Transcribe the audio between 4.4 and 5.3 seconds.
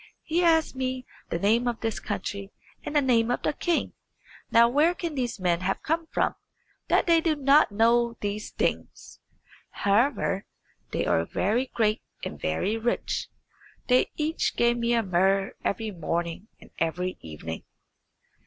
Now where can